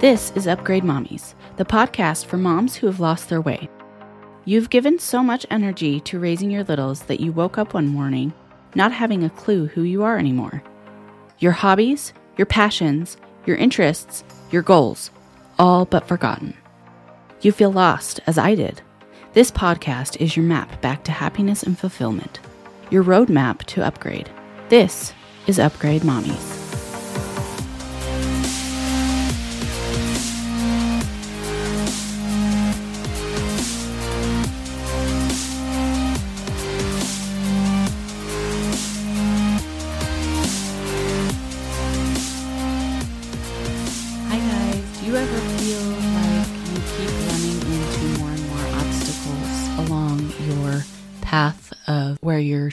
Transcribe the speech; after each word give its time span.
This 0.00 0.32
is 0.34 0.46
Upgrade 0.46 0.82
Mommies, 0.82 1.34
the 1.58 1.64
podcast 1.66 2.24
for 2.24 2.38
moms 2.38 2.74
who 2.74 2.86
have 2.86 3.00
lost 3.00 3.28
their 3.28 3.42
way. 3.42 3.68
You've 4.46 4.70
given 4.70 4.98
so 4.98 5.22
much 5.22 5.44
energy 5.50 6.00
to 6.00 6.18
raising 6.18 6.50
your 6.50 6.64
littles 6.64 7.02
that 7.02 7.20
you 7.20 7.32
woke 7.32 7.58
up 7.58 7.74
one 7.74 7.86
morning 7.86 8.32
not 8.74 8.92
having 8.92 9.22
a 9.22 9.28
clue 9.28 9.66
who 9.66 9.82
you 9.82 10.02
are 10.02 10.16
anymore. 10.16 10.62
Your 11.38 11.52
hobbies, 11.52 12.14
your 12.38 12.46
passions, 12.46 13.18
your 13.44 13.58
interests, 13.58 14.24
your 14.50 14.62
goals, 14.62 15.10
all 15.58 15.84
but 15.84 16.08
forgotten. 16.08 16.56
You 17.42 17.52
feel 17.52 17.70
lost, 17.70 18.20
as 18.26 18.38
I 18.38 18.54
did. 18.54 18.80
This 19.34 19.50
podcast 19.50 20.16
is 20.18 20.34
your 20.34 20.46
map 20.46 20.80
back 20.80 21.04
to 21.04 21.12
happiness 21.12 21.62
and 21.62 21.78
fulfillment, 21.78 22.40
your 22.90 23.04
roadmap 23.04 23.64
to 23.64 23.84
upgrade. 23.84 24.30
This 24.70 25.12
is 25.46 25.58
Upgrade 25.58 26.02
Mommies. 26.02 26.59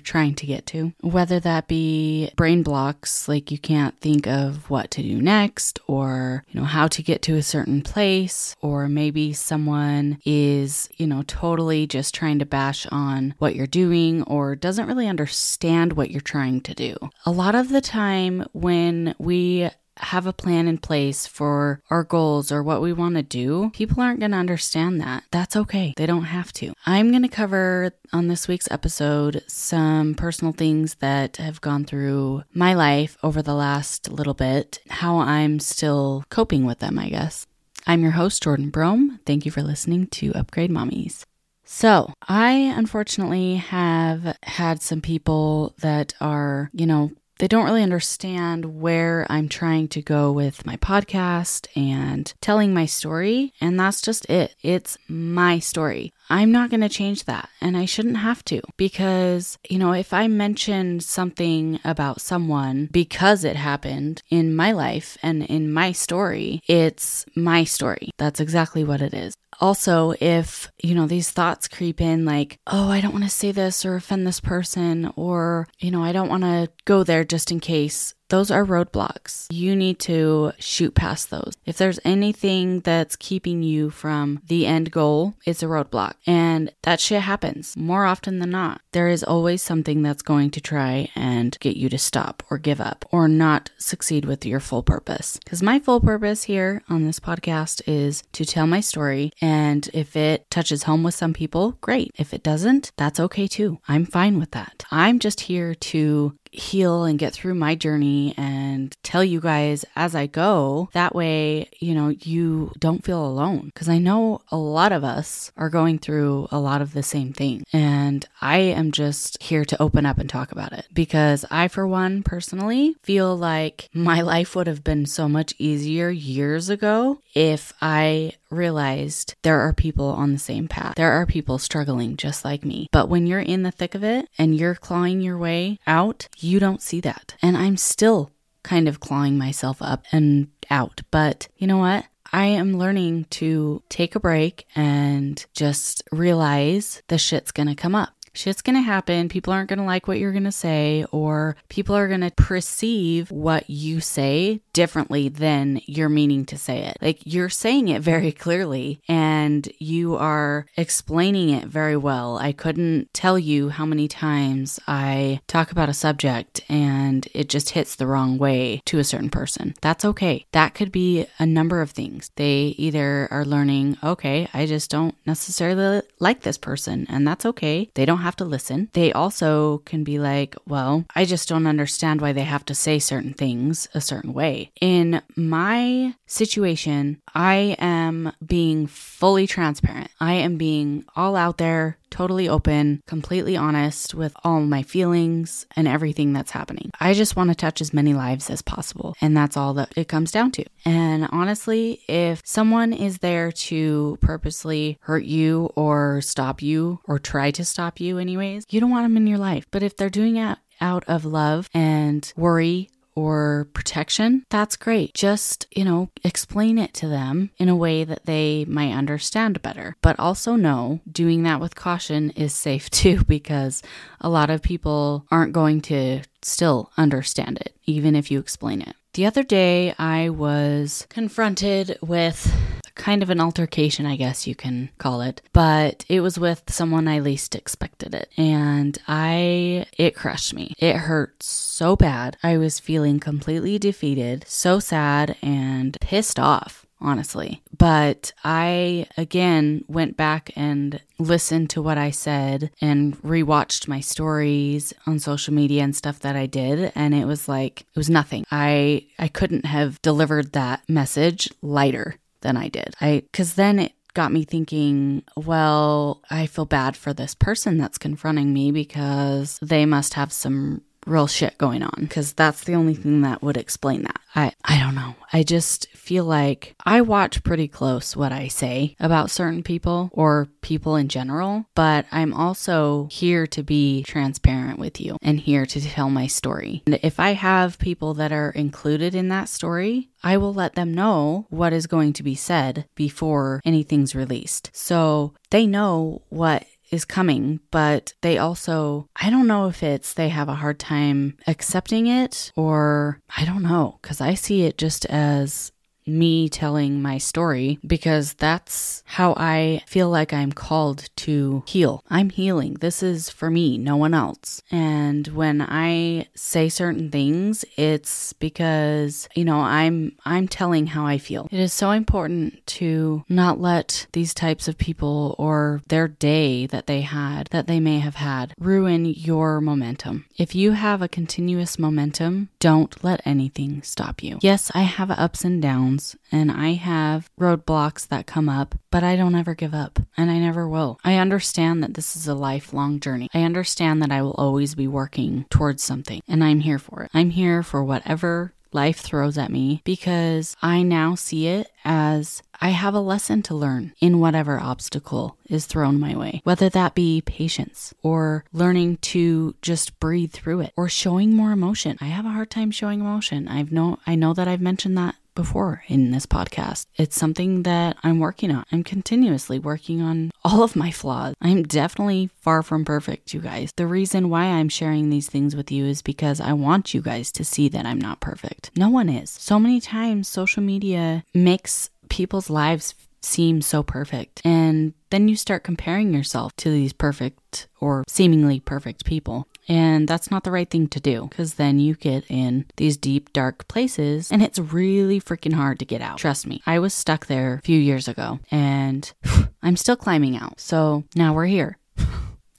Trying 0.07 0.33
to 0.35 0.45
get 0.45 0.65
to? 0.67 0.93
Whether 1.01 1.39
that 1.41 1.67
be 1.67 2.31
brain 2.35 2.63
blocks, 2.63 3.27
like 3.27 3.51
you 3.51 3.57
can't 3.57 3.99
think 3.99 4.25
of 4.25 4.69
what 4.69 4.89
to 4.91 5.03
do 5.03 5.21
next 5.21 5.79
or, 5.87 6.43
you 6.49 6.59
know, 6.59 6.65
how 6.65 6.87
to 6.87 7.03
get 7.03 7.21
to 7.23 7.35
a 7.35 7.43
certain 7.43 7.81
place, 7.81 8.55
or 8.61 8.87
maybe 8.87 9.33
someone 9.33 10.19
is, 10.25 10.89
you 10.97 11.05
know, 11.05 11.23
totally 11.27 11.85
just 11.85 12.15
trying 12.15 12.39
to 12.39 12.45
bash 12.45 12.87
on 12.87 13.35
what 13.37 13.55
you're 13.55 13.67
doing 13.67 14.23
or 14.23 14.55
doesn't 14.55 14.87
really 14.87 15.07
understand 15.07 15.93
what 15.93 16.09
you're 16.09 16.21
trying 16.21 16.61
to 16.61 16.73
do. 16.73 16.95
A 17.25 17.31
lot 17.31 17.53
of 17.53 17.69
the 17.69 17.81
time 17.81 18.45
when 18.53 19.13
we 19.19 19.69
have 19.99 20.25
a 20.27 20.33
plan 20.33 20.67
in 20.67 20.77
place 20.77 21.25
for 21.27 21.81
our 21.89 22.03
goals 22.03 22.51
or 22.51 22.63
what 22.63 22.81
we 22.81 22.93
want 22.93 23.15
to 23.15 23.23
do, 23.23 23.71
people 23.73 24.01
aren't 24.01 24.19
going 24.19 24.31
to 24.31 24.37
understand 24.37 24.99
that. 25.01 25.23
That's 25.31 25.55
okay. 25.55 25.93
They 25.97 26.05
don't 26.05 26.23
have 26.23 26.51
to. 26.53 26.73
I'm 26.85 27.11
going 27.11 27.23
to 27.23 27.27
cover 27.27 27.91
on 28.13 28.27
this 28.27 28.47
week's 28.47 28.71
episode 28.71 29.43
some 29.47 30.15
personal 30.15 30.53
things 30.53 30.95
that 30.95 31.37
have 31.37 31.61
gone 31.61 31.85
through 31.85 32.43
my 32.53 32.73
life 32.73 33.17
over 33.23 33.41
the 33.41 33.55
last 33.55 34.09
little 34.09 34.33
bit, 34.33 34.79
how 34.89 35.17
I'm 35.17 35.59
still 35.59 36.25
coping 36.29 36.65
with 36.65 36.79
them, 36.79 36.97
I 36.99 37.09
guess. 37.09 37.47
I'm 37.85 38.01
your 38.01 38.11
host, 38.11 38.43
Jordan 38.43 38.69
Brome. 38.69 39.19
Thank 39.25 39.45
you 39.45 39.51
for 39.51 39.61
listening 39.61 40.07
to 40.07 40.33
Upgrade 40.33 40.71
Mommies. 40.71 41.23
So, 41.63 42.13
I 42.27 42.51
unfortunately 42.51 43.55
have 43.55 44.37
had 44.43 44.81
some 44.81 45.01
people 45.01 45.75
that 45.79 46.13
are, 46.21 46.69
you 46.73 46.85
know, 46.85 47.11
they 47.39 47.47
don't 47.47 47.65
really 47.65 47.83
understand 47.83 48.79
where 48.81 49.25
I'm 49.29 49.49
trying 49.49 49.87
to 49.89 50.01
go 50.01 50.31
with 50.31 50.65
my 50.65 50.77
podcast 50.77 51.67
and 51.75 52.33
telling 52.41 52.73
my 52.73 52.85
story. 52.85 53.53
And 53.61 53.79
that's 53.79 54.01
just 54.01 54.29
it. 54.29 54.55
It's 54.61 54.97
my 55.07 55.59
story. 55.59 56.13
I'm 56.29 56.51
not 56.51 56.69
going 56.69 56.81
to 56.81 56.89
change 56.89 57.25
that. 57.25 57.49
And 57.61 57.77
I 57.77 57.85
shouldn't 57.85 58.17
have 58.17 58.43
to 58.45 58.61
because, 58.77 59.57
you 59.69 59.79
know, 59.79 59.93
if 59.93 60.13
I 60.13 60.27
mention 60.27 60.99
something 60.99 61.79
about 61.83 62.21
someone 62.21 62.89
because 62.91 63.43
it 63.43 63.55
happened 63.55 64.21
in 64.29 64.55
my 64.55 64.71
life 64.71 65.17
and 65.23 65.43
in 65.43 65.71
my 65.71 65.91
story, 65.91 66.61
it's 66.67 67.25
my 67.35 67.63
story. 67.63 68.11
That's 68.17 68.39
exactly 68.39 68.83
what 68.83 69.01
it 69.01 69.13
is. 69.13 69.35
Also, 69.59 70.13
if, 70.19 70.71
you 70.83 70.93
know, 70.93 71.07
these 71.07 71.31
thoughts 71.31 71.67
creep 71.67 71.99
in 71.99 72.25
like, 72.25 72.59
oh, 72.67 72.89
I 72.89 73.01
don't 73.01 73.13
want 73.13 73.23
to 73.23 73.29
say 73.29 73.51
this 73.51 73.85
or 73.85 73.95
offend 73.95 74.27
this 74.27 74.39
person, 74.39 75.11
or, 75.15 75.67
you 75.79 75.89
know, 75.89 76.03
I 76.03 76.11
don't 76.11 76.29
want 76.29 76.43
to 76.43 76.69
go 76.85 77.03
there 77.03 77.23
just 77.23 77.51
in 77.51 77.59
case, 77.59 78.13
those 78.29 78.51
are 78.51 78.65
roadblocks. 78.65 79.47
You 79.49 79.75
need 79.75 79.99
to 79.99 80.51
shoot 80.59 80.95
past 80.95 81.29
those. 81.29 81.53
If 81.65 81.77
there's 81.77 81.99
anything 82.03 82.81
that's 82.81 83.15
keeping 83.15 83.63
you 83.63 83.89
from 83.89 84.41
the 84.47 84.65
end 84.65 84.91
goal, 84.91 85.35
it's 85.45 85.63
a 85.63 85.67
roadblock. 85.67 86.15
And 86.25 86.73
that 86.83 86.99
shit 86.99 87.21
happens 87.21 87.75
more 87.77 88.05
often 88.05 88.39
than 88.39 88.51
not. 88.51 88.81
There 88.91 89.07
is 89.09 89.23
always 89.23 89.61
something 89.61 90.01
that's 90.01 90.21
going 90.21 90.51
to 90.51 90.61
try 90.61 91.09
and 91.15 91.57
get 91.59 91.77
you 91.77 91.89
to 91.89 91.97
stop 91.97 92.43
or 92.49 92.57
give 92.57 92.81
up 92.81 93.05
or 93.11 93.27
not 93.27 93.71
succeed 93.77 94.25
with 94.25 94.45
your 94.45 94.59
full 94.59 94.83
purpose. 94.83 95.39
Because 95.43 95.63
my 95.63 95.79
full 95.79 96.01
purpose 96.01 96.43
here 96.43 96.83
on 96.89 97.05
this 97.05 97.19
podcast 97.19 97.81
is 97.87 98.23
to 98.33 98.45
tell 98.45 98.67
my 98.67 98.79
story. 98.79 99.31
And 99.41 99.89
if 99.93 100.15
it 100.15 100.49
touches 100.49 100.83
home 100.83 101.03
with 101.03 101.15
some 101.15 101.33
people, 101.33 101.77
great. 101.81 102.11
If 102.15 102.33
it 102.33 102.43
doesn't, 102.43 102.91
that's 102.97 103.19
okay 103.19 103.47
too. 103.47 103.79
I'm 103.87 104.05
fine 104.05 104.39
with 104.39 104.51
that. 104.51 104.85
I'm 104.91 105.19
just 105.19 105.41
here 105.41 105.75
to 105.75 106.35
heal 106.51 107.03
and 107.03 107.19
get 107.19 107.33
through 107.33 107.55
my 107.55 107.75
journey 107.75 108.33
and 108.37 108.95
tell 109.03 109.23
you 109.23 109.39
guys 109.39 109.85
as 109.95 110.15
I 110.15 110.27
go. 110.27 110.89
That 110.93 111.15
way, 111.15 111.69
you 111.79 111.93
know, 111.93 112.09
you 112.09 112.71
don't 112.79 113.03
feel 113.03 113.25
alone. 113.25 113.71
Because 113.73 113.89
I 113.89 113.97
know 113.97 114.41
a 114.51 114.57
lot 114.57 114.91
of 114.91 115.03
us 115.03 115.51
are 115.57 115.69
going 115.69 115.99
through 115.99 116.47
a 116.51 116.59
lot 116.59 116.81
of 116.81 116.93
the 116.93 117.03
same 117.03 117.33
thing. 117.33 117.63
And 117.73 118.25
I 118.41 118.57
am 118.57 118.91
just 118.91 119.41
here 119.41 119.65
to 119.65 119.81
open 119.81 120.05
up 120.05 120.17
and 120.17 120.29
talk 120.29 120.51
about 120.51 120.73
it. 120.73 120.85
Because 120.93 121.45
I, 121.51 121.67
for 121.67 121.87
one, 121.87 122.23
personally 122.23 122.95
feel 123.03 123.35
like 123.35 123.89
my 123.93 124.21
life 124.21 124.55
would 124.55 124.67
have 124.67 124.83
been 124.83 125.05
so 125.05 125.27
much 125.27 125.53
easier 125.57 126.09
years 126.09 126.69
ago 126.69 127.21
if 127.33 127.73
I 127.81 128.33
realized 128.49 129.35
there 129.43 129.59
are 129.59 129.73
people 129.73 130.07
on 130.07 130.31
the 130.31 130.39
same 130.39 130.67
path. 130.67 130.95
There 130.95 131.11
are 131.11 131.25
people 131.25 131.57
struggling 131.57 132.17
just 132.17 132.45
like 132.45 132.63
me. 132.63 132.87
But 132.91 133.09
when 133.09 133.27
you're 133.27 133.39
in 133.39 133.63
the 133.63 133.71
thick 133.71 133.95
of 133.95 134.03
it 134.03 134.29
and 134.37 134.55
you're 134.55 134.75
clawing 134.75 135.21
your 135.21 135.37
way 135.37 135.79
out, 135.85 136.27
you 136.43 136.59
don't 136.59 136.81
see 136.81 137.01
that. 137.01 137.35
And 137.41 137.57
I'm 137.57 137.77
still 137.77 138.31
kind 138.63 138.87
of 138.87 138.99
clawing 138.99 139.37
myself 139.37 139.81
up 139.81 140.05
and 140.11 140.49
out. 140.69 141.01
But 141.11 141.47
you 141.57 141.67
know 141.67 141.77
what? 141.77 142.05
I 142.33 142.45
am 142.45 142.77
learning 142.77 143.25
to 143.31 143.81
take 143.89 144.15
a 144.15 144.19
break 144.19 144.65
and 144.75 145.45
just 145.53 146.03
realize 146.11 147.01
the 147.07 147.17
shit's 147.17 147.51
gonna 147.51 147.75
come 147.75 147.95
up 147.95 148.16
shit's 148.37 148.61
gonna 148.61 148.81
happen. 148.81 149.29
People 149.29 149.53
aren't 149.53 149.69
gonna 149.69 149.85
like 149.85 150.07
what 150.07 150.19
you're 150.19 150.33
gonna 150.33 150.51
say, 150.51 151.05
or 151.11 151.55
people 151.69 151.95
are 151.95 152.07
gonna 152.07 152.31
perceive 152.31 153.31
what 153.31 153.69
you 153.69 153.99
say 153.99 154.61
differently 154.73 155.29
than 155.29 155.81
you're 155.85 156.09
meaning 156.09 156.45
to 156.45 156.57
say 156.57 156.83
it. 156.83 156.97
Like 157.01 157.19
you're 157.25 157.49
saying 157.49 157.87
it 157.87 158.01
very 158.01 158.31
clearly 158.31 159.01
and 159.07 159.67
you 159.79 160.15
are 160.15 160.65
explaining 160.75 161.49
it 161.49 161.65
very 161.65 161.97
well. 161.97 162.37
I 162.37 162.51
couldn't 162.51 163.13
tell 163.13 163.39
you 163.39 163.69
how 163.69 163.85
many 163.85 164.07
times 164.07 164.79
I 164.87 165.41
talk 165.47 165.71
about 165.71 165.89
a 165.89 165.93
subject 165.93 166.61
and 166.69 167.27
it 167.33 167.49
just 167.49 167.71
hits 167.71 167.95
the 167.95 168.07
wrong 168.07 168.37
way 168.37 168.81
to 168.85 168.99
a 168.99 169.03
certain 169.03 169.29
person. 169.29 169.73
That's 169.81 170.05
okay. 170.05 170.45
That 170.51 170.75
could 170.75 170.91
be 170.91 171.25
a 171.39 171.45
number 171.45 171.81
of 171.81 171.91
things. 171.91 172.29
They 172.35 172.75
either 172.77 173.27
are 173.31 173.45
learning, 173.45 173.97
okay, 174.03 174.47
I 174.53 174.65
just 174.65 174.91
don't 174.91 175.15
necessarily 175.25 176.01
like 176.19 176.41
this 176.41 176.57
person, 176.57 177.05
and 177.09 177.27
that's 177.27 177.45
okay. 177.45 177.89
They 177.95 178.05
don't 178.05 178.19
have 178.19 178.26
to 178.35 178.45
listen. 178.45 178.89
They 178.93 179.11
also 179.11 179.79
can 179.79 180.03
be 180.03 180.19
like, 180.19 180.55
well, 180.67 181.05
I 181.15 181.25
just 181.25 181.49
don't 181.49 181.65
understand 181.65 182.21
why 182.21 182.33
they 182.33 182.43
have 182.43 182.65
to 182.65 182.75
say 182.75 182.99
certain 182.99 183.33
things 183.33 183.87
a 183.93 184.01
certain 184.01 184.33
way. 184.33 184.71
In 184.81 185.21
my 185.35 186.13
situation, 186.25 187.21
I 187.33 187.75
am 187.79 188.33
being 188.45 188.85
fully 188.85 189.47
transparent. 189.47 190.11
I 190.19 190.33
am 190.33 190.57
being 190.57 191.05
all 191.15 191.35
out 191.35 191.57
there, 191.57 191.97
totally 192.09 192.49
open, 192.49 193.01
completely 193.07 193.57
honest 193.57 194.13
with 194.13 194.33
all 194.43 194.61
my 194.61 194.83
feelings 194.83 195.65
and 195.75 195.87
everything 195.87 196.33
that's 196.33 196.51
happening. 196.51 196.91
I 196.99 197.13
just 197.13 197.35
want 197.35 197.49
to 197.49 197.55
touch 197.55 197.81
as 197.81 197.93
many 197.93 198.13
lives 198.13 198.49
as 198.49 198.61
possible. 198.61 199.15
And 199.21 199.35
that's 199.35 199.57
all 199.57 199.73
that 199.75 199.93
it 199.95 200.07
comes 200.07 200.31
down 200.31 200.51
to. 200.53 200.65
And 200.85 201.27
honestly, 201.31 202.01
if 202.07 202.41
someone 202.45 202.93
is 202.93 203.19
there 203.19 203.51
to 203.51 204.17
purposely 204.21 204.97
hurt 205.01 205.25
you 205.25 205.69
or 205.75 206.21
stop 206.21 206.61
you 206.61 206.99
or 207.05 207.19
try 207.19 207.51
to 207.51 207.65
stop 207.65 207.99
you, 207.99 208.17
anyways, 208.17 208.65
you 208.69 208.79
don't 208.79 208.91
want 208.91 209.05
them 209.05 209.17
in 209.17 209.27
your 209.27 209.37
life. 209.37 209.65
But 209.71 209.83
if 209.83 209.95
they're 209.97 210.09
doing 210.09 210.37
it 210.37 210.57
out 210.79 211.03
of 211.07 211.25
love 211.25 211.69
and 211.73 212.31
worry 212.35 212.89
or 213.17 213.67
protection, 213.73 214.45
that's 214.51 214.77
great. 214.77 215.15
Just, 215.15 215.65
you 215.71 215.83
know, 215.83 216.11
explain 216.23 216.77
it 216.77 216.93
to 216.93 217.07
them 217.07 217.49
in 217.57 217.67
a 217.67 217.75
way 217.75 218.03
that 218.03 218.27
they 218.27 218.63
might 218.65 218.93
understand 218.93 219.59
better. 219.63 219.95
But 220.03 220.19
also 220.19 220.55
know 220.55 220.99
doing 221.11 221.41
that 221.41 221.59
with 221.59 221.73
caution 221.73 222.29
is 222.31 222.53
safe 222.53 222.89
too, 222.91 223.23
because 223.23 223.81
a 224.21 224.29
lot 224.29 224.51
of 224.51 224.61
people 224.61 225.25
aren't 225.31 225.51
going 225.51 225.81
to 225.81 226.21
still 226.43 226.91
understand 226.95 227.57
it, 227.57 227.75
even 227.85 228.15
if 228.15 228.29
you 228.29 228.39
explain 228.39 228.83
it. 228.83 228.95
The 229.15 229.25
other 229.25 229.41
day, 229.41 229.95
I 229.97 230.29
was 230.29 231.07
confronted 231.09 231.97
with 232.01 232.55
kind 232.97 233.23
of 233.23 233.29
an 233.29 233.39
altercation, 233.39 234.05
I 234.05 234.15
guess 234.15 234.47
you 234.47 234.55
can 234.55 234.89
call 234.97 235.21
it, 235.21 235.41
but 235.53 236.05
it 236.09 236.21
was 236.21 236.39
with 236.39 236.63
someone 236.69 237.07
I 237.07 237.19
least 237.19 237.55
expected 237.55 238.13
it. 238.13 238.29
And 238.37 238.97
I, 239.07 239.85
it 239.97 240.15
crushed 240.15 240.53
me. 240.53 240.73
It 240.79 240.95
hurt 240.95 241.41
so 241.43 241.95
bad. 241.95 242.37
I 242.43 242.57
was 242.57 242.79
feeling 242.79 243.19
completely 243.19 243.79
defeated, 243.79 244.45
so 244.47 244.79
sad, 244.79 245.37
and 245.41 245.97
pissed 246.01 246.39
off 246.39 246.87
honestly. 246.99 247.61
But 247.77 248.33
I 248.43 249.07
again 249.17 249.85
went 249.87 250.17
back 250.17 250.51
and 250.55 251.01
listened 251.19 251.69
to 251.71 251.81
what 251.81 251.97
I 251.97 252.11
said 252.11 252.71
and 252.81 253.17
rewatched 253.21 253.87
my 253.87 253.99
stories 253.99 254.93
on 255.05 255.19
social 255.19 255.53
media 255.53 255.83
and 255.83 255.95
stuff 255.95 256.19
that 256.21 256.35
I 256.35 256.45
did 256.45 256.91
and 256.95 257.13
it 257.13 257.25
was 257.25 257.47
like 257.47 257.81
it 257.81 257.95
was 257.95 258.09
nothing. 258.09 258.45
I 258.51 259.05
I 259.19 259.27
couldn't 259.27 259.65
have 259.65 260.01
delivered 260.01 260.53
that 260.53 260.81
message 260.89 261.49
lighter 261.61 262.15
than 262.41 262.57
I 262.57 262.69
did. 262.69 262.95
I 263.01 263.23
cuz 263.33 263.53
then 263.53 263.79
it 263.79 263.93
got 264.13 264.31
me 264.31 264.43
thinking, 264.43 265.23
well, 265.35 266.23
I 266.31 266.47
feel 266.47 266.65
bad 266.65 266.97
for 266.97 267.13
this 267.13 267.35
person 267.35 267.77
that's 267.77 267.99
confronting 267.99 268.51
me 268.51 268.71
because 268.71 269.59
they 269.61 269.85
must 269.85 270.15
have 270.15 270.33
some 270.33 270.81
real 271.07 271.27
shit 271.27 271.57
going 271.57 271.83
on 271.83 271.95
because 271.99 272.33
that's 272.33 272.63
the 272.63 272.75
only 272.75 272.93
thing 272.93 273.21
that 273.21 273.41
would 273.41 273.57
explain 273.57 274.03
that. 274.03 274.19
I 274.35 274.53
I 274.63 274.79
don't 274.79 274.95
know. 274.95 275.15
I 275.33 275.43
just 275.43 275.89
feel 275.89 276.25
like 276.25 276.75
I 276.85 277.01
watch 277.01 277.43
pretty 277.43 277.67
close 277.67 278.15
what 278.15 278.31
I 278.31 278.47
say 278.47 278.95
about 278.99 279.31
certain 279.31 279.63
people 279.63 280.09
or 280.13 280.47
people 280.61 280.95
in 280.95 281.07
general, 281.07 281.65
but 281.75 282.05
I'm 282.11 282.33
also 282.33 283.07
here 283.11 283.47
to 283.47 283.63
be 283.63 284.03
transparent 284.03 284.79
with 284.79 285.01
you 285.01 285.17
and 285.21 285.39
here 285.39 285.65
to 285.65 285.81
tell 285.81 286.09
my 286.09 286.27
story. 286.27 286.83
And 286.85 286.99
if 287.01 287.19
I 287.19 287.31
have 287.31 287.79
people 287.79 288.13
that 288.15 288.31
are 288.31 288.51
included 288.51 289.15
in 289.15 289.29
that 289.29 289.49
story, 289.49 290.09
I 290.23 290.37
will 290.37 290.53
let 290.53 290.75
them 290.75 290.93
know 290.93 291.47
what 291.49 291.73
is 291.73 291.87
going 291.87 292.13
to 292.13 292.23
be 292.23 292.35
said 292.35 292.85
before 292.95 293.61
anything's 293.65 294.15
released. 294.15 294.69
So 294.73 295.33
they 295.49 295.67
know 295.67 296.23
what 296.29 296.65
is 296.91 297.05
coming, 297.05 297.59
but 297.71 298.13
they 298.21 298.37
also, 298.37 299.09
I 299.15 299.29
don't 299.29 299.47
know 299.47 299.67
if 299.67 299.83
it's 299.83 300.13
they 300.13 300.29
have 300.29 300.49
a 300.49 300.55
hard 300.55 300.79
time 300.79 301.37
accepting 301.47 302.07
it 302.07 302.51
or 302.55 303.19
I 303.35 303.45
don't 303.45 303.63
know, 303.63 303.99
because 304.01 304.21
I 304.21 304.33
see 304.33 304.63
it 304.63 304.77
just 304.77 305.05
as 305.05 305.71
me 306.07 306.49
telling 306.49 307.01
my 307.01 307.17
story 307.17 307.79
because 307.85 308.33
that's 308.33 309.03
how 309.05 309.33
I 309.37 309.81
feel 309.85 310.09
like 310.09 310.33
I'm 310.33 310.51
called 310.51 311.09
to 311.17 311.63
heal. 311.67 312.03
I'm 312.09 312.29
healing. 312.29 312.75
This 312.75 313.03
is 313.03 313.29
for 313.29 313.49
me, 313.49 313.77
no 313.77 313.97
one 313.97 314.13
else. 314.13 314.61
And 314.71 315.27
when 315.27 315.61
I 315.61 316.27
say 316.35 316.69
certain 316.69 317.11
things, 317.11 317.65
it's 317.75 318.33
because, 318.33 319.27
you 319.35 319.45
know, 319.45 319.59
I'm 319.59 320.15
I'm 320.25 320.47
telling 320.47 320.87
how 320.87 321.05
I 321.05 321.17
feel. 321.17 321.47
It 321.51 321.59
is 321.59 321.73
so 321.73 321.91
important 321.91 322.65
to 322.67 323.23
not 323.27 323.59
let 323.59 324.07
these 324.13 324.33
types 324.33 324.67
of 324.67 324.77
people 324.77 325.35
or 325.37 325.81
their 325.87 326.07
day 326.07 326.65
that 326.67 326.87
they 326.87 327.01
had 327.01 327.47
that 327.47 327.67
they 327.67 327.79
may 327.79 327.99
have 327.99 328.15
had 328.15 328.53
ruin 328.59 329.05
your 329.05 329.59
momentum. 329.61 330.25
If 330.37 330.55
you 330.55 330.73
have 330.73 331.01
a 331.01 331.07
continuous 331.07 331.79
momentum, 331.79 332.49
don't 332.59 333.03
let 333.03 333.21
anything 333.25 333.81
stop 333.83 334.23
you. 334.23 334.39
Yes, 334.41 334.71
I 334.73 334.81
have 334.81 335.11
ups 335.11 335.43
and 335.43 335.61
downs 335.61 335.96
and 336.31 336.51
I 336.51 336.73
have 336.73 337.29
roadblocks 337.39 338.07
that 338.07 338.27
come 338.27 338.49
up, 338.49 338.75
but 338.91 339.03
I 339.03 339.15
don't 339.15 339.35
ever 339.35 339.55
give 339.55 339.73
up 339.73 339.99
and 340.15 340.31
I 340.31 340.39
never 340.39 340.67
will. 340.67 340.99
I 341.03 341.15
understand 341.15 341.83
that 341.83 341.93
this 341.93 342.15
is 342.15 342.27
a 342.27 342.35
lifelong 342.35 342.99
journey. 342.99 343.29
I 343.33 343.43
understand 343.43 344.01
that 344.01 344.11
I 344.11 344.21
will 344.21 344.33
always 344.33 344.75
be 344.75 344.87
working 344.87 345.45
towards 345.49 345.83
something 345.83 346.21
and 346.27 346.43
I'm 346.43 346.61
here 346.61 346.79
for 346.79 347.03
it. 347.03 347.11
I'm 347.13 347.31
here 347.31 347.63
for 347.63 347.83
whatever 347.83 348.53
life 348.73 348.99
throws 348.99 349.37
at 349.37 349.51
me 349.51 349.81
because 349.83 350.55
I 350.61 350.83
now 350.83 351.15
see 351.15 351.47
it 351.47 351.71
as 351.85 352.41
I 352.59 352.69
have 352.69 352.93
a 352.93 352.99
lesson 352.99 353.41
to 353.43 353.55
learn 353.55 353.93
in 353.99 354.19
whatever 354.19 354.59
obstacle 354.59 355.37
is 355.47 355.65
thrown 355.65 355.99
my 355.99 356.15
way, 356.15 356.41
whether 356.43 356.69
that 356.69 356.95
be 356.95 357.21
patience 357.21 357.93
or 358.01 358.45
learning 358.51 358.97
to 358.97 359.55
just 359.61 359.99
breathe 359.99 360.31
through 360.31 360.61
it 360.61 360.73
or 360.75 360.89
showing 360.89 361.35
more 361.35 361.51
emotion. 361.51 361.97
I 362.01 362.05
have 362.05 362.25
a 362.25 362.31
hard 362.31 362.49
time 362.49 362.71
showing 362.71 362.99
emotion. 362.99 363.47
I've 363.47 363.71
know 363.71 363.99
I 364.07 364.15
know 364.15 364.33
that 364.33 364.47
I've 364.47 364.61
mentioned 364.61 364.97
that 364.97 365.15
before 365.37 365.83
in 365.87 366.11
this 366.11 366.25
podcast. 366.25 366.87
It's 366.95 367.15
something 367.15 367.63
that 367.63 367.95
I'm 368.03 368.19
working 368.19 368.51
on. 368.51 368.65
I'm 368.71 368.83
continuously 368.83 369.59
working 369.59 370.01
on 370.01 370.31
all 370.43 370.63
of 370.63 370.75
my 370.75 370.91
flaws. 370.91 371.35
I'm 371.39 371.63
definitely 371.63 372.31
far 372.41 372.63
from 372.63 372.83
perfect, 372.83 373.33
you 373.33 373.39
guys. 373.39 373.71
The 373.77 373.87
reason 373.87 374.29
why 374.29 374.45
I'm 374.45 374.67
sharing 374.67 375.09
these 375.09 375.29
things 375.29 375.55
with 375.55 375.71
you 375.71 375.85
is 375.85 376.01
because 376.01 376.41
I 376.41 376.53
want 376.53 376.93
you 376.93 377.01
guys 377.01 377.31
to 377.33 377.45
see 377.45 377.69
that 377.69 377.85
I'm 377.85 378.01
not 378.01 378.19
perfect. 378.19 378.71
No 378.75 378.89
one 378.89 379.07
is. 379.07 379.29
So 379.29 379.59
many 379.59 379.79
times, 379.79 380.27
social 380.27 380.63
media 380.63 381.23
makes 381.33 381.91
people's 382.09 382.49
lives 382.49 382.95
seem 383.21 383.61
so 383.61 383.83
perfect. 383.83 384.41
And 384.43 384.93
then 385.11 385.27
you 385.27 385.35
start 385.35 385.63
comparing 385.63 386.13
yourself 386.13 386.55
to 386.57 386.69
these 386.69 386.93
perfect 386.93 387.67
or 387.79 388.03
seemingly 388.07 388.59
perfect 388.59 389.05
people. 389.05 389.47
And 389.67 390.07
that's 390.07 390.31
not 390.31 390.43
the 390.43 390.51
right 390.51 390.69
thing 390.69 390.87
to 390.89 390.99
do 390.99 391.27
because 391.29 391.55
then 391.55 391.79
you 391.79 391.95
get 391.95 392.25
in 392.29 392.65
these 392.77 392.97
deep, 392.97 393.33
dark 393.33 393.67
places 393.67 394.31
and 394.31 394.41
it's 394.41 394.59
really 394.59 395.19
freaking 395.19 395.53
hard 395.53 395.79
to 395.79 395.85
get 395.85 396.01
out. 396.01 396.17
Trust 396.17 396.47
me, 396.47 396.61
I 396.65 396.79
was 396.79 396.93
stuck 396.93 397.27
there 397.27 397.55
a 397.55 397.61
few 397.61 397.79
years 397.79 398.07
ago 398.07 398.39
and 398.49 399.11
I'm 399.61 399.75
still 399.75 399.97
climbing 399.97 400.37
out. 400.37 400.59
So 400.59 401.03
now 401.15 401.33
we're 401.33 401.45
here. 401.45 401.77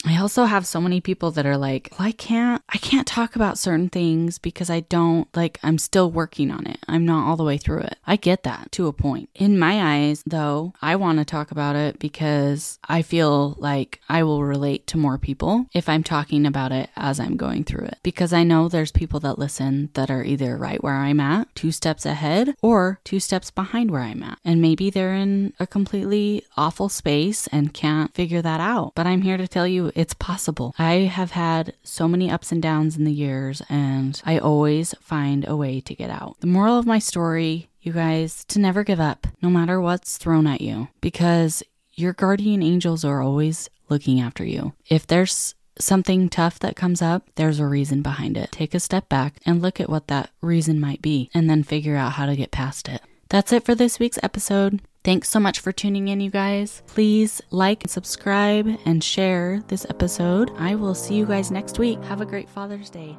I 0.08 0.16
also 0.18 0.44
have 0.44 0.66
so 0.66 0.80
many 0.80 1.00
people 1.00 1.30
that 1.32 1.44
are 1.44 1.58
like, 1.58 1.90
well, 1.98 2.08
I 2.08 2.12
can't, 2.12 2.62
I 2.68 2.78
can't 2.78 3.06
talk 3.06 3.36
about 3.36 3.58
certain 3.58 3.90
things 3.90 4.38
because 4.38 4.70
I 4.70 4.80
don't 4.80 5.28
like, 5.36 5.58
I'm 5.62 5.76
still 5.76 6.10
working 6.10 6.50
on 6.50 6.66
it. 6.66 6.78
I'm 6.88 7.04
not 7.04 7.28
all 7.28 7.36
the 7.36 7.44
way 7.44 7.58
through 7.58 7.80
it. 7.80 7.96
I 8.06 8.16
get 8.16 8.42
that 8.44 8.72
to 8.72 8.86
a 8.86 8.92
point. 8.92 9.28
In 9.34 9.58
my 9.58 9.98
eyes, 9.98 10.22
though, 10.26 10.72
I 10.80 10.96
want 10.96 11.18
to 11.18 11.24
talk 11.26 11.50
about 11.50 11.76
it 11.76 11.98
because 11.98 12.78
I 12.88 13.02
feel 13.02 13.56
like 13.58 14.00
I 14.08 14.22
will 14.22 14.42
relate 14.44 14.86
to 14.88 14.96
more 14.96 15.18
people 15.18 15.66
if 15.74 15.88
I'm 15.88 16.02
talking 16.02 16.46
about 16.46 16.72
it 16.72 16.88
as 16.96 17.20
I'm 17.20 17.36
going 17.36 17.64
through 17.64 17.84
it. 17.86 17.98
Because 18.02 18.32
I 18.32 18.44
know 18.44 18.68
there's 18.68 18.92
people 18.92 19.20
that 19.20 19.38
listen 19.38 19.90
that 19.92 20.10
are 20.10 20.24
either 20.24 20.56
right 20.56 20.82
where 20.82 20.96
I'm 20.96 21.20
at, 21.20 21.54
two 21.54 21.70
steps 21.70 22.06
ahead, 22.06 22.54
or 22.62 23.00
two 23.04 23.20
steps 23.20 23.50
behind 23.50 23.90
where 23.90 24.00
I'm 24.02 24.22
at. 24.22 24.38
And 24.42 24.62
maybe 24.62 24.88
they're 24.88 25.14
in 25.14 25.52
a 25.60 25.66
completely 25.66 26.44
awful 26.56 26.88
space 26.88 27.46
and 27.48 27.74
can't 27.74 28.14
figure 28.14 28.40
that 28.40 28.60
out. 28.60 28.92
But 28.94 29.06
I'm 29.06 29.20
here 29.20 29.36
to 29.36 29.46
tell 29.46 29.66
you 29.66 29.92
it's 29.98 30.14
possible. 30.14 30.76
I 30.78 31.10
have 31.10 31.32
had 31.32 31.74
so 31.82 32.06
many 32.06 32.30
ups 32.30 32.52
and 32.52 32.62
downs 32.62 32.96
in 32.96 33.02
the 33.02 33.12
years, 33.12 33.62
and 33.68 34.22
I 34.24 34.38
always 34.38 34.94
find 35.00 35.46
a 35.46 35.56
way 35.56 35.80
to 35.80 35.94
get 35.94 36.08
out. 36.08 36.36
The 36.38 36.46
moral 36.46 36.78
of 36.78 36.86
my 36.86 37.00
story, 37.00 37.68
you 37.82 37.92
guys, 37.92 38.44
to 38.44 38.60
never 38.60 38.84
give 38.84 39.00
up, 39.00 39.26
no 39.42 39.50
matter 39.50 39.80
what's 39.80 40.16
thrown 40.16 40.46
at 40.46 40.60
you, 40.60 40.86
because 41.00 41.64
your 41.94 42.12
guardian 42.12 42.62
angels 42.62 43.04
are 43.04 43.20
always 43.20 43.68
looking 43.88 44.20
after 44.20 44.44
you. 44.44 44.72
If 44.88 45.04
there's 45.04 45.56
something 45.80 46.28
tough 46.28 46.60
that 46.60 46.76
comes 46.76 47.02
up, 47.02 47.24
there's 47.34 47.58
a 47.58 47.66
reason 47.66 48.00
behind 48.00 48.36
it. 48.36 48.52
Take 48.52 48.74
a 48.74 48.80
step 48.80 49.08
back 49.08 49.40
and 49.44 49.60
look 49.60 49.80
at 49.80 49.90
what 49.90 50.06
that 50.06 50.30
reason 50.40 50.78
might 50.78 51.02
be, 51.02 51.28
and 51.34 51.50
then 51.50 51.64
figure 51.64 51.96
out 51.96 52.12
how 52.12 52.26
to 52.26 52.36
get 52.36 52.52
past 52.52 52.88
it. 52.88 53.02
That's 53.30 53.52
it 53.52 53.64
for 53.64 53.74
this 53.74 53.98
week's 53.98 54.18
episode. 54.22 54.80
Thanks 55.08 55.30
so 55.30 55.40
much 55.40 55.60
for 55.60 55.72
tuning 55.72 56.08
in, 56.08 56.20
you 56.20 56.30
guys. 56.30 56.82
Please 56.86 57.40
like, 57.48 57.84
subscribe, 57.86 58.68
and 58.84 59.02
share 59.02 59.62
this 59.68 59.86
episode. 59.88 60.50
I 60.58 60.74
will 60.74 60.94
see 60.94 61.14
you 61.14 61.24
guys 61.24 61.50
next 61.50 61.78
week. 61.78 62.04
Have 62.04 62.20
a 62.20 62.26
great 62.26 62.50
Father's 62.50 62.90
Day. 62.90 63.16